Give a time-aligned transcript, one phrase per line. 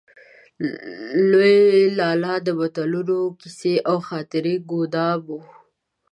[1.31, 1.59] لوی
[1.97, 5.37] لالا د متلونو، کيسو او خاطرو ګودام و.